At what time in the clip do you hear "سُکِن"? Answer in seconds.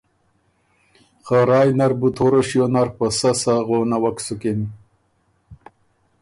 4.25-4.59